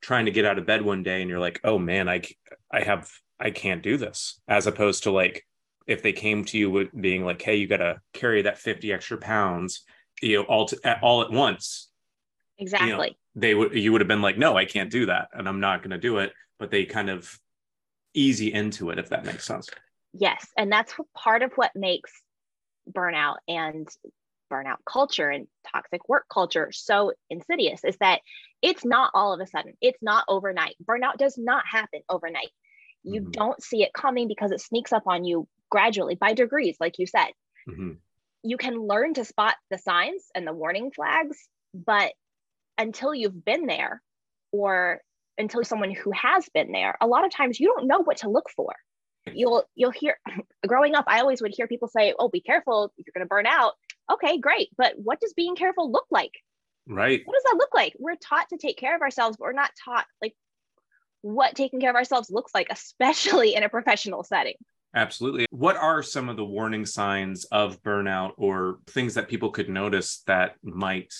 trying 0.00 0.26
to 0.26 0.30
get 0.30 0.44
out 0.44 0.58
of 0.58 0.66
bed 0.66 0.82
one 0.82 1.02
day 1.02 1.20
and 1.20 1.30
you're 1.30 1.40
like 1.40 1.60
oh 1.64 1.78
man 1.78 2.08
i 2.08 2.22
i 2.70 2.80
have 2.80 3.10
i 3.40 3.50
can't 3.50 3.82
do 3.82 3.96
this. 3.96 4.40
As 4.48 4.66
opposed 4.66 5.04
to 5.04 5.10
like 5.10 5.44
if 5.86 6.02
they 6.02 6.12
came 6.12 6.44
to 6.46 6.58
you 6.58 6.70
with 6.70 6.88
being 7.00 7.24
like 7.24 7.40
hey 7.40 7.56
you 7.56 7.66
got 7.66 7.78
to 7.78 8.00
carry 8.12 8.42
that 8.42 8.58
50 8.58 8.92
extra 8.92 9.16
pounds 9.16 9.84
you 10.20 10.38
know 10.38 10.42
all 10.44 10.66
to, 10.66 11.00
all 11.00 11.22
at 11.22 11.30
once 11.30 11.88
exactly 12.58 12.88
you 12.88 12.96
know, 12.96 13.06
they 13.34 13.54
would 13.54 13.74
you 13.74 13.92
would 13.92 14.00
have 14.00 14.08
been 14.08 14.22
like 14.22 14.38
no 14.38 14.56
i 14.56 14.64
can't 14.64 14.90
do 14.90 15.06
that 15.06 15.28
and 15.32 15.48
i'm 15.48 15.60
not 15.60 15.80
going 15.80 15.90
to 15.90 15.98
do 15.98 16.18
it 16.18 16.32
but 16.58 16.70
they 16.70 16.84
kind 16.84 17.10
of 17.10 17.38
easy 18.14 18.52
into 18.52 18.90
it 18.90 18.98
if 18.98 19.10
that 19.10 19.24
makes 19.24 19.44
sense 19.44 19.68
yes 20.18 20.46
and 20.56 20.70
that's 20.70 20.94
part 21.14 21.42
of 21.42 21.52
what 21.54 21.70
makes 21.74 22.12
burnout 22.90 23.36
and 23.48 23.88
burnout 24.50 24.76
culture 24.88 25.28
and 25.28 25.46
toxic 25.72 26.08
work 26.08 26.24
culture 26.32 26.70
so 26.72 27.12
insidious 27.30 27.84
is 27.84 27.96
that 27.98 28.20
it's 28.62 28.84
not 28.84 29.10
all 29.14 29.32
of 29.32 29.40
a 29.40 29.46
sudden. 29.46 29.74
It's 29.80 30.02
not 30.02 30.24
overnight. 30.28 30.76
Burnout 30.82 31.18
does 31.18 31.36
not 31.36 31.64
happen 31.70 32.00
overnight. 32.08 32.50
You 33.02 33.22
mm-hmm. 33.22 33.30
don't 33.30 33.62
see 33.62 33.82
it 33.82 33.92
coming 33.92 34.28
because 34.28 34.50
it 34.50 34.60
sneaks 34.60 34.92
up 34.92 35.04
on 35.06 35.24
you 35.24 35.46
gradually 35.70 36.14
by 36.14 36.32
degrees 36.32 36.76
like 36.80 36.98
you 36.98 37.06
said. 37.06 37.28
Mm-hmm. 37.68 37.94
you 38.44 38.56
can 38.58 38.78
learn 38.86 39.14
to 39.14 39.24
spot 39.24 39.56
the 39.72 39.78
signs 39.78 40.22
and 40.36 40.46
the 40.46 40.52
warning 40.52 40.92
flags 40.92 41.36
but 41.74 42.12
until 42.78 43.12
you've 43.12 43.44
been 43.44 43.66
there 43.66 44.00
or 44.52 45.00
until 45.36 45.64
someone 45.64 45.90
who 45.90 46.12
has 46.12 46.48
been 46.54 46.70
there 46.70 46.96
a 47.00 47.08
lot 47.08 47.24
of 47.24 47.34
times 47.34 47.58
you 47.58 47.66
don't 47.66 47.88
know 47.88 48.04
what 48.04 48.18
to 48.18 48.30
look 48.30 48.48
for 48.54 48.72
you'll 49.32 49.64
you'll 49.74 49.90
hear 49.90 50.18
growing 50.66 50.94
up 50.94 51.04
i 51.08 51.20
always 51.20 51.40
would 51.40 51.54
hear 51.54 51.66
people 51.66 51.88
say 51.88 52.14
oh 52.18 52.28
be 52.28 52.40
careful 52.40 52.92
you're 52.96 53.12
going 53.14 53.24
to 53.24 53.28
burn 53.28 53.46
out. 53.46 53.74
Okay 54.12 54.38
great 54.38 54.70
but 54.76 54.94
what 54.96 55.20
does 55.20 55.34
being 55.34 55.56
careful 55.56 55.90
look 55.90 56.06
like? 56.10 56.32
Right. 56.88 57.22
What 57.24 57.34
does 57.34 57.42
that 57.44 57.58
look 57.58 57.74
like? 57.74 57.94
We're 57.98 58.14
taught 58.14 58.48
to 58.50 58.58
take 58.58 58.78
care 58.78 58.94
of 58.94 59.02
ourselves 59.02 59.36
but 59.36 59.44
we're 59.44 59.52
not 59.52 59.72
taught 59.84 60.06
like 60.22 60.34
what 61.22 61.56
taking 61.56 61.80
care 61.80 61.90
of 61.90 61.96
ourselves 61.96 62.30
looks 62.30 62.52
like 62.54 62.68
especially 62.70 63.54
in 63.54 63.62
a 63.62 63.68
professional 63.68 64.22
setting. 64.22 64.54
Absolutely. 64.94 65.46
What 65.50 65.76
are 65.76 66.02
some 66.02 66.28
of 66.28 66.36
the 66.36 66.44
warning 66.44 66.86
signs 66.86 67.44
of 67.46 67.82
burnout 67.82 68.32
or 68.36 68.78
things 68.86 69.14
that 69.14 69.28
people 69.28 69.50
could 69.50 69.68
notice 69.68 70.22
that 70.26 70.54
might 70.62 71.12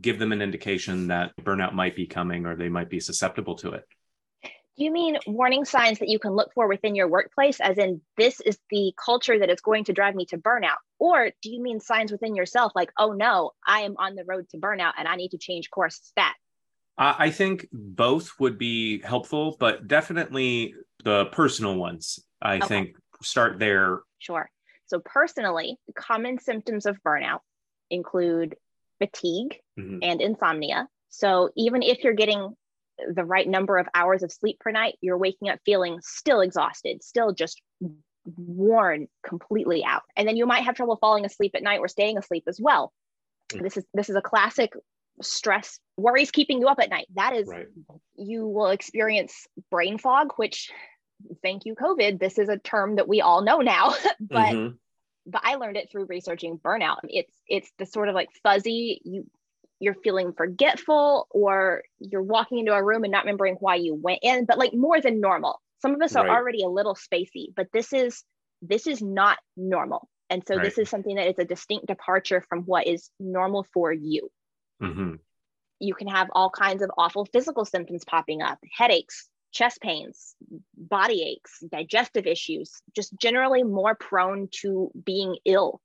give 0.00 0.18
them 0.18 0.32
an 0.32 0.40
indication 0.40 1.08
that 1.08 1.32
burnout 1.42 1.74
might 1.74 1.94
be 1.94 2.06
coming 2.06 2.46
or 2.46 2.56
they 2.56 2.68
might 2.68 2.88
be 2.88 3.00
susceptible 3.00 3.56
to 3.56 3.72
it 3.72 3.84
you 4.76 4.90
mean 4.90 5.18
warning 5.26 5.64
signs 5.64 6.00
that 6.00 6.08
you 6.08 6.18
can 6.18 6.32
look 6.32 6.52
for 6.54 6.68
within 6.68 6.94
your 6.94 7.08
workplace, 7.08 7.60
as 7.60 7.78
in 7.78 8.00
this 8.16 8.40
is 8.40 8.58
the 8.70 8.92
culture 9.02 9.38
that 9.38 9.50
is 9.50 9.60
going 9.60 9.84
to 9.84 9.92
drive 9.92 10.14
me 10.14 10.26
to 10.26 10.38
burnout? 10.38 10.76
Or 10.98 11.30
do 11.42 11.50
you 11.50 11.62
mean 11.62 11.80
signs 11.80 12.10
within 12.10 12.34
yourself, 12.34 12.72
like, 12.74 12.90
oh 12.98 13.12
no, 13.12 13.52
I 13.66 13.80
am 13.80 13.94
on 13.98 14.14
the 14.14 14.24
road 14.24 14.48
to 14.50 14.58
burnout 14.58 14.92
and 14.98 15.06
I 15.06 15.16
need 15.16 15.30
to 15.30 15.38
change 15.38 15.70
course 15.70 16.00
stat? 16.02 16.34
I 16.96 17.30
think 17.30 17.66
both 17.72 18.32
would 18.38 18.56
be 18.56 19.00
helpful, 19.00 19.56
but 19.58 19.88
definitely 19.88 20.74
the 21.02 21.26
personal 21.26 21.74
ones, 21.74 22.20
I 22.40 22.56
okay. 22.56 22.66
think, 22.66 22.96
start 23.20 23.58
there. 23.58 24.00
Sure. 24.18 24.48
So, 24.86 25.00
personally, 25.00 25.76
common 25.96 26.38
symptoms 26.38 26.86
of 26.86 26.96
burnout 27.02 27.40
include 27.90 28.56
fatigue 28.98 29.58
mm-hmm. 29.78 29.98
and 30.02 30.20
insomnia. 30.20 30.88
So, 31.08 31.50
even 31.56 31.82
if 31.82 32.04
you're 32.04 32.12
getting 32.12 32.54
the 33.14 33.24
right 33.24 33.48
number 33.48 33.78
of 33.78 33.88
hours 33.94 34.22
of 34.22 34.32
sleep 34.32 34.58
per 34.60 34.70
night, 34.70 34.96
you're 35.00 35.18
waking 35.18 35.48
up 35.48 35.58
feeling 35.64 35.98
still 36.02 36.40
exhausted, 36.40 37.02
still 37.02 37.32
just 37.32 37.60
worn 38.36 39.08
completely 39.26 39.84
out. 39.84 40.02
And 40.16 40.26
then 40.26 40.36
you 40.36 40.46
might 40.46 40.64
have 40.64 40.74
trouble 40.74 40.96
falling 40.96 41.24
asleep 41.24 41.52
at 41.54 41.62
night 41.62 41.80
or 41.80 41.88
staying 41.88 42.18
asleep 42.18 42.44
as 42.48 42.58
well. 42.60 42.92
Mm. 43.52 43.62
This 43.62 43.76
is 43.76 43.84
this 43.92 44.08
is 44.08 44.16
a 44.16 44.22
classic 44.22 44.72
stress 45.22 45.78
worries 45.96 46.30
keeping 46.30 46.60
you 46.60 46.68
up 46.68 46.80
at 46.80 46.90
night. 46.90 47.06
That 47.14 47.34
is 47.34 47.48
right. 47.48 47.66
you 48.16 48.46
will 48.48 48.68
experience 48.68 49.46
brain 49.70 49.98
fog, 49.98 50.32
which 50.36 50.70
thank 51.42 51.64
you 51.64 51.74
COVID, 51.74 52.18
this 52.18 52.38
is 52.38 52.48
a 52.48 52.58
term 52.58 52.96
that 52.96 53.08
we 53.08 53.20
all 53.20 53.42
know 53.42 53.58
now, 53.58 53.94
but 54.20 54.54
mm-hmm. 54.54 54.76
but 55.26 55.42
I 55.44 55.56
learned 55.56 55.76
it 55.76 55.90
through 55.90 56.06
researching 56.06 56.58
burnout. 56.58 56.98
It's 57.04 57.34
it's 57.48 57.70
the 57.78 57.86
sort 57.86 58.08
of 58.08 58.14
like 58.14 58.28
fuzzy 58.42 59.00
you 59.04 59.26
you're 59.84 59.94
feeling 60.02 60.32
forgetful 60.32 61.26
or 61.30 61.82
you're 61.98 62.22
walking 62.22 62.58
into 62.58 62.72
a 62.72 62.82
room 62.82 63.04
and 63.04 63.12
not 63.12 63.24
remembering 63.24 63.56
why 63.60 63.76
you 63.76 63.94
went 63.94 64.20
in 64.22 64.44
but 64.44 64.58
like 64.58 64.74
more 64.74 65.00
than 65.00 65.20
normal 65.20 65.60
some 65.80 65.94
of 65.94 66.00
us 66.00 66.16
are 66.16 66.26
right. 66.26 66.36
already 66.36 66.62
a 66.62 66.68
little 66.68 66.94
spacey 66.94 67.46
but 67.54 67.68
this 67.72 67.92
is 67.92 68.24
this 68.62 68.86
is 68.86 69.02
not 69.02 69.38
normal 69.56 70.08
and 70.30 70.42
so 70.46 70.56
right. 70.56 70.64
this 70.64 70.78
is 70.78 70.88
something 70.88 71.16
that 71.16 71.28
is 71.28 71.38
a 71.38 71.44
distinct 71.44 71.86
departure 71.86 72.42
from 72.48 72.62
what 72.62 72.86
is 72.86 73.10
normal 73.20 73.66
for 73.72 73.92
you 73.92 74.30
mm-hmm. 74.82 75.14
you 75.80 75.94
can 75.94 76.08
have 76.08 76.28
all 76.32 76.50
kinds 76.50 76.82
of 76.82 76.90
awful 76.96 77.26
physical 77.26 77.64
symptoms 77.64 78.04
popping 78.04 78.42
up 78.42 78.58
headaches 78.72 79.28
chest 79.54 79.80
pains 79.80 80.34
body 80.76 81.22
aches 81.22 81.62
digestive 81.70 82.26
issues 82.26 82.82
just 82.94 83.16
generally 83.18 83.62
more 83.62 83.94
prone 83.94 84.48
to 84.50 84.90
being 85.04 85.36
ill. 85.44 85.80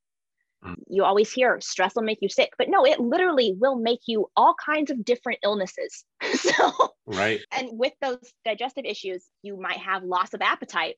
Mm. 0.66 0.75
You 0.88 1.04
always 1.04 1.32
hear 1.32 1.60
stress 1.62 1.96
will 1.96 2.04
make 2.04 2.20
you 2.22 2.30
sick, 2.30 2.51
but 2.58 2.70
no, 2.70 2.86
it 2.86 3.00
literally 3.00 3.56
will 3.58 3.78
make 3.78 4.01
you 4.08 4.28
all 4.36 4.56
kinds 4.63 4.92
of 4.92 5.06
different 5.06 5.39
illnesses. 5.44 6.04
so, 6.34 6.94
right. 7.06 7.42
And 7.51 7.70
with 7.72 7.94
those 8.01 8.34
digestive 8.44 8.86
issues, 8.86 9.25
you 9.42 9.58
might 9.58 9.78
have 9.78 10.04
loss 10.04 10.34
of 10.34 10.42
appetite, 10.42 10.96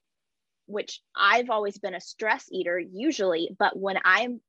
which 0.66 1.02
I've 1.16 1.50
always 1.50 1.78
been 1.78 1.96
a 1.96 2.02
stress 2.02 2.46
eater 2.52 2.80
usually, 2.80 3.56
but 3.58 3.78
when 3.78 3.98
I'm 4.04 4.42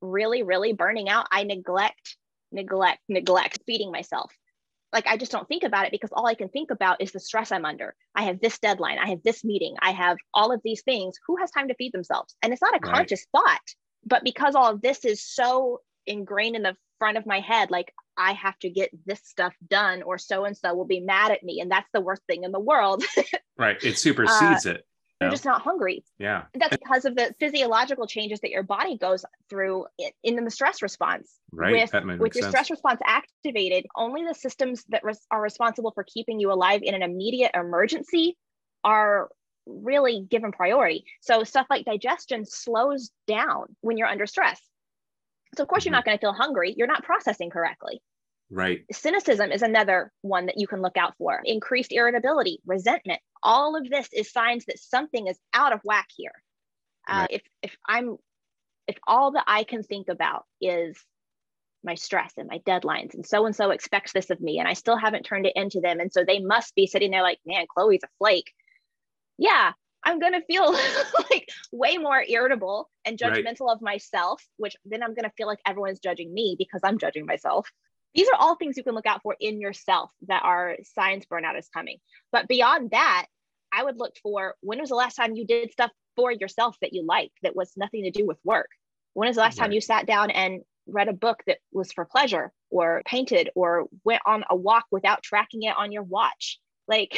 really, 0.00 0.42
really 0.42 0.72
burning 0.72 1.08
out, 1.08 1.26
I 1.30 1.44
neglect, 1.44 2.16
neglect, 2.50 3.00
neglect 3.08 3.60
feeding 3.66 3.92
myself. 3.92 4.32
Like 4.92 5.06
I 5.06 5.16
just 5.16 5.30
don't 5.30 5.46
think 5.46 5.62
about 5.62 5.86
it 5.86 5.92
because 5.92 6.10
all 6.12 6.26
I 6.26 6.34
can 6.34 6.48
think 6.48 6.72
about 6.72 7.00
is 7.00 7.12
the 7.12 7.20
stress 7.20 7.52
I'm 7.52 7.64
under. 7.64 7.94
I 8.16 8.24
have 8.24 8.40
this 8.40 8.58
deadline, 8.58 8.98
I 8.98 9.10
have 9.10 9.22
this 9.22 9.44
meeting, 9.44 9.76
I 9.80 9.92
have 9.92 10.16
all 10.34 10.50
of 10.50 10.60
these 10.64 10.82
things. 10.82 11.14
Who 11.28 11.36
has 11.36 11.52
time 11.52 11.68
to 11.68 11.74
feed 11.74 11.92
themselves? 11.92 12.34
And 12.42 12.52
it's 12.52 12.62
not 12.62 12.74
a 12.74 12.80
right. 12.82 12.96
conscious 12.96 13.24
thought 13.30 13.60
but 14.04 14.24
because 14.24 14.54
all 14.54 14.72
of 14.72 14.80
this 14.80 15.04
is 15.04 15.22
so 15.22 15.80
ingrained 16.06 16.56
in 16.56 16.62
the 16.62 16.76
front 16.98 17.16
of 17.16 17.26
my 17.26 17.40
head 17.40 17.70
like 17.70 17.92
i 18.16 18.32
have 18.32 18.58
to 18.58 18.68
get 18.68 18.90
this 19.06 19.20
stuff 19.24 19.54
done 19.68 20.02
or 20.02 20.18
so 20.18 20.44
and 20.44 20.56
so 20.56 20.74
will 20.74 20.84
be 20.84 21.00
mad 21.00 21.30
at 21.30 21.42
me 21.42 21.60
and 21.60 21.70
that's 21.70 21.88
the 21.92 22.00
worst 22.00 22.22
thing 22.26 22.44
in 22.44 22.52
the 22.52 22.60
world 22.60 23.02
right 23.58 23.82
it 23.82 23.98
supersedes 23.98 24.66
uh, 24.66 24.70
it 24.70 24.86
you're 25.20 25.28
know? 25.28 25.34
just 25.34 25.44
not 25.44 25.62
hungry 25.62 26.04
yeah 26.18 26.44
that's 26.54 26.76
because 26.76 27.04
of 27.04 27.14
the 27.14 27.34
physiological 27.38 28.06
changes 28.06 28.40
that 28.40 28.50
your 28.50 28.62
body 28.62 28.96
goes 28.98 29.24
through 29.48 29.86
in, 29.98 30.10
in 30.22 30.44
the 30.44 30.50
stress 30.50 30.82
response 30.82 31.38
right 31.52 31.72
with, 31.72 32.18
with 32.18 32.34
your 32.34 32.42
sense. 32.42 32.52
stress 32.52 32.70
response 32.70 33.00
activated 33.06 33.86
only 33.96 34.24
the 34.26 34.34
systems 34.34 34.84
that 34.88 35.04
res- 35.04 35.26
are 35.30 35.40
responsible 35.40 35.92
for 35.92 36.04
keeping 36.04 36.40
you 36.40 36.52
alive 36.52 36.82
in 36.82 36.94
an 36.94 37.02
immediate 37.02 37.50
emergency 37.54 38.36
are 38.84 39.28
really 39.66 40.26
given 40.28 40.52
priority. 40.52 41.04
So 41.20 41.44
stuff 41.44 41.66
like 41.70 41.84
digestion 41.84 42.44
slows 42.44 43.10
down 43.26 43.76
when 43.80 43.96
you're 43.96 44.08
under 44.08 44.26
stress. 44.26 44.60
So 45.56 45.62
of 45.62 45.68
course 45.68 45.82
mm-hmm. 45.82 45.88
you're 45.88 45.98
not 45.98 46.04
going 46.04 46.16
to 46.16 46.20
feel 46.20 46.32
hungry. 46.32 46.74
You're 46.76 46.86
not 46.86 47.04
processing 47.04 47.50
correctly. 47.50 48.00
Right. 48.50 48.84
Cynicism 48.90 49.52
is 49.52 49.62
another 49.62 50.12
one 50.22 50.46
that 50.46 50.58
you 50.58 50.66
can 50.66 50.82
look 50.82 50.96
out 50.96 51.14
for. 51.18 51.40
Increased 51.44 51.92
irritability, 51.92 52.58
resentment. 52.66 53.20
All 53.42 53.76
of 53.76 53.88
this 53.88 54.08
is 54.12 54.32
signs 54.32 54.64
that 54.66 54.78
something 54.78 55.28
is 55.28 55.38
out 55.54 55.72
of 55.72 55.80
whack 55.84 56.08
here. 56.16 56.32
Uh, 57.08 57.20
right. 57.20 57.30
If 57.30 57.42
if 57.62 57.76
I'm 57.86 58.16
if 58.88 58.98
all 59.06 59.32
that 59.32 59.44
I 59.46 59.62
can 59.62 59.84
think 59.84 60.08
about 60.08 60.46
is 60.60 60.98
my 61.84 61.94
stress 61.94 62.32
and 62.36 62.48
my 62.48 62.58
deadlines 62.58 63.14
and 63.14 63.24
so 63.24 63.46
and 63.46 63.56
so 63.56 63.70
expects 63.70 64.12
this 64.12 64.30
of 64.30 64.40
me 64.40 64.58
and 64.58 64.68
I 64.68 64.74
still 64.74 64.96
haven't 64.96 65.22
turned 65.22 65.46
it 65.46 65.54
into 65.56 65.80
them 65.80 66.00
and 66.00 66.12
so 66.12 66.24
they 66.24 66.40
must 66.40 66.74
be 66.74 66.86
sitting 66.86 67.10
there 67.10 67.22
like 67.22 67.38
man 67.46 67.64
Chloe's 67.72 68.02
a 68.04 68.08
flake 68.18 68.52
yeah, 69.40 69.72
I'm 70.04 70.20
going 70.20 70.34
to 70.34 70.42
feel 70.42 70.72
like 71.30 71.48
way 71.72 71.96
more 71.96 72.22
irritable 72.22 72.88
and 73.04 73.18
judgmental 73.18 73.66
right. 73.66 73.74
of 73.74 73.82
myself, 73.82 74.44
which 74.58 74.76
then 74.84 75.02
I'm 75.02 75.14
going 75.14 75.24
to 75.24 75.32
feel 75.36 75.46
like 75.46 75.60
everyone's 75.66 75.98
judging 75.98 76.32
me 76.32 76.54
because 76.56 76.80
I'm 76.84 76.98
judging 76.98 77.26
myself. 77.26 77.68
These 78.14 78.28
are 78.28 78.38
all 78.38 78.56
things 78.56 78.76
you 78.76 78.84
can 78.84 78.94
look 78.94 79.06
out 79.06 79.22
for 79.22 79.36
in 79.40 79.60
yourself 79.60 80.10
that 80.28 80.42
are 80.44 80.76
signs 80.94 81.24
burnout 81.26 81.58
is 81.58 81.68
coming. 81.68 81.98
But 82.30 82.48
beyond 82.48 82.90
that, 82.90 83.26
I 83.72 83.82
would 83.82 83.98
look 83.98 84.14
for 84.22 84.56
when 84.60 84.80
was 84.80 84.90
the 84.90 84.96
last 84.96 85.14
time 85.14 85.34
you 85.34 85.46
did 85.46 85.72
stuff 85.72 85.92
for 86.16 86.30
yourself 86.30 86.76
that 86.82 86.92
you 86.92 87.06
liked 87.06 87.38
that 87.42 87.56
was 87.56 87.72
nothing 87.76 88.04
to 88.04 88.10
do 88.10 88.26
with 88.26 88.38
work? 88.44 88.68
When 89.14 89.28
was 89.28 89.36
the 89.36 89.42
last 89.42 89.58
right. 89.58 89.66
time 89.66 89.72
you 89.72 89.80
sat 89.80 90.06
down 90.06 90.30
and 90.30 90.62
read 90.86 91.08
a 91.08 91.12
book 91.12 91.40
that 91.46 91.58
was 91.72 91.92
for 91.92 92.04
pleasure 92.04 92.52
or 92.68 93.02
painted 93.06 93.50
or 93.54 93.86
went 94.04 94.22
on 94.26 94.44
a 94.50 94.56
walk 94.56 94.84
without 94.90 95.22
tracking 95.22 95.62
it 95.62 95.74
on 95.76 95.92
your 95.92 96.02
watch? 96.02 96.58
Like, 96.88 97.16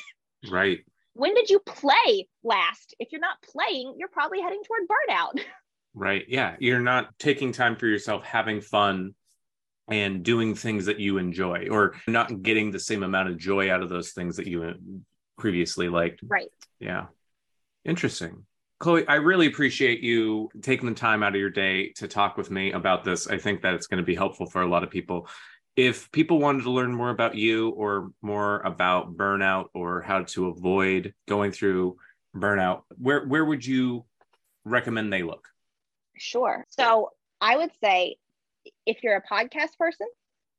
right 0.50 0.78
when 1.20 1.34
did 1.34 1.50
you 1.50 1.58
play 1.58 2.26
last? 2.42 2.94
If 2.98 3.12
you're 3.12 3.20
not 3.20 3.36
playing, 3.42 3.94
you're 3.98 4.08
probably 4.08 4.40
heading 4.40 4.62
toward 4.66 4.88
burnout. 4.88 5.40
Right. 5.92 6.24
Yeah. 6.28 6.54
You're 6.60 6.78
not 6.78 7.18
taking 7.18 7.50
time 7.50 7.74
for 7.74 7.88
yourself, 7.88 8.22
having 8.22 8.60
fun 8.60 9.12
and 9.88 10.22
doing 10.22 10.54
things 10.54 10.86
that 10.86 11.00
you 11.00 11.18
enjoy 11.18 11.66
or 11.68 11.96
not 12.06 12.42
getting 12.42 12.70
the 12.70 12.78
same 12.78 13.02
amount 13.02 13.28
of 13.28 13.36
joy 13.36 13.72
out 13.72 13.82
of 13.82 13.88
those 13.88 14.12
things 14.12 14.36
that 14.36 14.46
you 14.46 14.62
uh, 14.62 14.74
previously 15.36 15.88
liked. 15.88 16.20
Right. 16.22 16.46
Yeah. 16.78 17.06
Interesting. 17.84 18.46
Chloe, 18.78 19.04
I 19.08 19.16
really 19.16 19.48
appreciate 19.48 20.00
you 20.00 20.48
taking 20.62 20.88
the 20.88 20.94
time 20.94 21.24
out 21.24 21.34
of 21.34 21.40
your 21.40 21.50
day 21.50 21.88
to 21.96 22.06
talk 22.06 22.36
with 22.36 22.52
me 22.52 22.70
about 22.70 23.02
this. 23.02 23.26
I 23.26 23.38
think 23.38 23.62
that 23.62 23.74
it's 23.74 23.88
going 23.88 24.00
to 24.00 24.06
be 24.06 24.14
helpful 24.14 24.46
for 24.46 24.62
a 24.62 24.68
lot 24.68 24.84
of 24.84 24.90
people. 24.90 25.26
If 25.80 26.12
people 26.12 26.38
wanted 26.38 26.64
to 26.64 26.70
learn 26.70 26.94
more 26.94 27.08
about 27.08 27.36
you 27.36 27.70
or 27.70 28.12
more 28.20 28.60
about 28.60 29.16
burnout 29.16 29.68
or 29.72 30.02
how 30.02 30.24
to 30.24 30.48
avoid 30.48 31.14
going 31.26 31.52
through 31.52 31.96
burnout, 32.36 32.82
where 32.98 33.26
where 33.26 33.46
would 33.46 33.64
you 33.64 34.04
recommend 34.66 35.10
they 35.10 35.22
look? 35.22 35.48
Sure. 36.18 36.66
So 36.68 37.12
I 37.40 37.56
would 37.56 37.70
say 37.82 38.16
if 38.84 39.02
you're 39.02 39.16
a 39.16 39.22
podcast 39.22 39.78
person, 39.78 40.06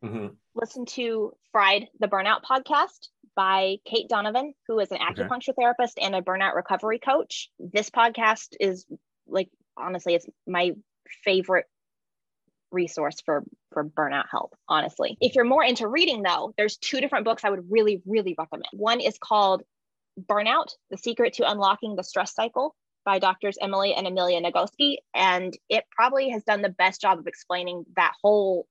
mm-hmm. 0.03 0.27
listen 0.55 0.87
to 0.87 1.33
Fried 1.51 1.87
the 1.99 2.07
Burnout 2.07 2.41
podcast 2.41 3.09
by 3.35 3.77
Cait 3.85 4.09
Donovan, 4.09 4.55
who 4.67 4.79
is 4.79 4.89
an 4.89 4.97
acupuncture 4.97 5.49
okay. 5.49 5.61
therapist 5.61 5.99
and 6.01 6.15
a 6.15 6.21
burnout 6.23 6.55
recovery 6.55 6.97
coach. 6.97 7.51
This 7.59 7.91
podcast 7.91 8.55
is 8.59 8.87
like 9.27 9.49
honestly, 9.77 10.15
it's 10.15 10.25
my 10.47 10.71
favorite 11.23 11.67
resource 12.71 13.21
for 13.25 13.43
for 13.73 13.83
burnout 13.83 14.25
help 14.29 14.55
honestly 14.67 15.17
if 15.21 15.35
you're 15.35 15.43
more 15.43 15.63
into 15.63 15.87
reading 15.87 16.21
though 16.21 16.53
there's 16.57 16.77
two 16.77 17.01
different 17.01 17.25
books 17.25 17.43
i 17.43 17.49
would 17.49 17.69
really 17.69 18.01
really 18.05 18.35
recommend 18.37 18.65
one 18.73 18.99
is 18.99 19.17
called 19.17 19.63
burnout 20.19 20.75
the 20.89 20.97
secret 20.97 21.33
to 21.33 21.49
unlocking 21.49 21.95
the 21.95 22.03
stress 22.03 22.33
cycle 22.33 22.75
by 23.05 23.19
doctors 23.19 23.57
Emily 23.61 23.93
and 23.93 24.07
Amelia 24.07 24.41
Nagoski. 24.41 24.97
And 25.13 25.55
it 25.69 25.85
probably 25.91 26.29
has 26.29 26.43
done 26.43 26.61
the 26.61 26.69
best 26.69 27.01
job 27.01 27.19
of 27.19 27.27
explaining 27.27 27.85
that 27.95 28.13
whole 28.21 28.67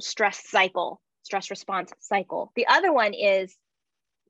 stress 0.00 0.48
cycle, 0.48 1.00
stress 1.22 1.50
response 1.50 1.92
cycle. 2.00 2.52
The 2.56 2.66
other 2.66 2.92
one 2.92 3.14
is 3.14 3.54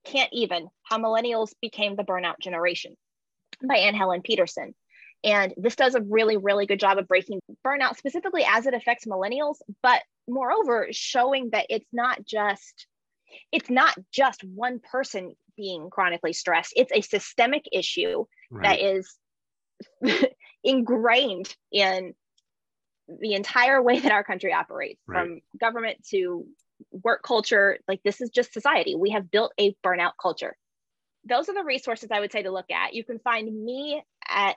Can't 0.04 0.32
Even 0.32 0.68
How 0.82 0.98
Millennials 0.98 1.52
Became 1.60 1.96
the 1.96 2.04
Burnout 2.04 2.38
Generation 2.40 2.96
by 3.66 3.76
Anne 3.76 3.94
Helen 3.94 4.22
Petersen. 4.22 4.74
And 5.22 5.52
this 5.56 5.76
does 5.76 5.94
a 5.94 6.00
really, 6.00 6.36
really 6.36 6.66
good 6.66 6.80
job 6.80 6.98
of 6.98 7.06
breaking 7.06 7.40
burnout 7.66 7.96
specifically 7.96 8.44
as 8.48 8.66
it 8.66 8.74
affects 8.74 9.04
millennials, 9.04 9.56
but 9.82 10.02
moreover, 10.28 10.88
showing 10.92 11.50
that 11.50 11.66
it's 11.68 11.88
not 11.92 12.24
just 12.24 12.86
it's 13.52 13.70
not 13.70 13.96
just 14.12 14.42
one 14.42 14.80
person 14.80 15.34
being 15.56 15.88
chronically 15.90 16.32
stressed. 16.32 16.72
It's 16.74 16.92
a 16.92 17.00
systemic 17.00 17.64
issue 17.72 18.24
right. 18.50 18.62
that 18.62 18.80
is 18.80 19.16
ingrained 20.64 21.54
in 21.70 22.14
the 23.20 23.34
entire 23.34 23.82
way 23.82 23.98
that 24.00 24.12
our 24.12 24.24
country 24.24 24.52
operates 24.52 25.00
right. 25.06 25.20
from 25.20 25.40
government 25.58 25.98
to 26.10 26.46
work 26.92 27.22
culture 27.22 27.78
like 27.88 28.00
this 28.02 28.20
is 28.20 28.30
just 28.30 28.54
society 28.54 28.94
we 28.94 29.10
have 29.10 29.30
built 29.30 29.52
a 29.58 29.74
burnout 29.84 30.12
culture 30.20 30.56
those 31.28 31.48
are 31.48 31.54
the 31.54 31.64
resources 31.64 32.08
i 32.10 32.20
would 32.20 32.32
say 32.32 32.42
to 32.42 32.50
look 32.50 32.70
at 32.70 32.94
you 32.94 33.04
can 33.04 33.18
find 33.18 33.52
me 33.64 34.02
at 34.30 34.56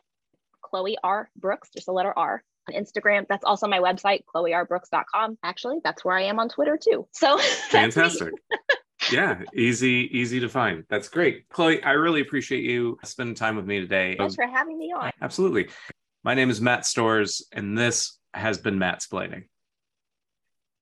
chloe 0.74 0.98
r 1.04 1.30
brooks 1.36 1.70
just 1.72 1.88
a 1.88 1.92
letter 1.92 2.14
r 2.18 2.44
on 2.68 2.82
instagram 2.82 3.28
that's 3.28 3.44
also 3.44 3.68
my 3.68 3.78
website 3.78 4.24
chloeRbrooks.com 4.34 5.38
actually 5.44 5.78
that's 5.84 6.04
where 6.04 6.18
i 6.18 6.24
am 6.24 6.40
on 6.40 6.50
twitter 6.50 6.80
too 6.82 7.08
so 7.12 7.38
fantastic 7.70 8.34
yeah, 9.12 9.42
easy, 9.54 10.10
easy 10.12 10.40
to 10.40 10.50
find. 10.50 10.86
That's 10.90 11.10
great. 11.10 11.50
Chloe, 11.50 11.84
I 11.84 11.92
really 11.92 12.22
appreciate 12.22 12.64
you 12.64 12.98
spending 13.04 13.36
time 13.36 13.56
with 13.56 13.66
me 13.66 13.80
today. 13.80 14.16
Thanks 14.18 14.36
for 14.36 14.48
having 14.48 14.78
me 14.78 14.94
on. 14.96 15.12
Absolutely. 15.22 15.68
My 16.24 16.34
name 16.34 16.50
is 16.50 16.62
Matt 16.62 16.86
Stores, 16.86 17.46
and 17.52 17.78
this 17.78 18.18
has 18.34 18.58
been 18.58 18.78
Mattsplaining. 18.80 19.46